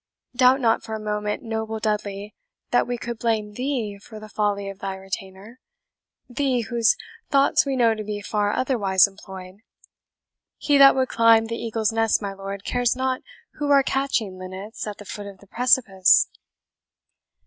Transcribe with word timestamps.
Doubt 0.35 0.59
not 0.59 0.81
for 0.81 0.95
a 0.95 0.99
moment, 0.99 1.43
noble 1.43 1.77
Dudley, 1.79 2.33
that 2.71 2.87
we 2.87 2.97
could 2.97 3.19
blame 3.19 3.53
THEE 3.53 3.99
for 4.01 4.19
the 4.19 4.29
folly 4.29 4.67
of 4.67 4.79
thy 4.79 4.95
retainer 4.95 5.59
thee, 6.27 6.61
whose 6.61 6.95
thoughts 7.29 7.67
we 7.67 7.75
know 7.75 7.93
to 7.93 8.03
be 8.03 8.19
far 8.19 8.51
otherwise 8.51 9.05
employed. 9.05 9.57
He 10.57 10.79
that 10.79 10.95
would 10.95 11.09
climb 11.09 11.45
the 11.45 11.63
eagle's 11.63 11.91
nest, 11.91 12.19
my 12.19 12.33
lord, 12.33 12.63
cares 12.63 12.95
not 12.95 13.21
who 13.59 13.69
are 13.69 13.83
catching 13.83 14.39
linnets 14.39 14.87
at 14.87 14.97
the 14.97 15.05
foot 15.05 15.27
of 15.27 15.37
the 15.37 15.45
precipice." 15.45 16.27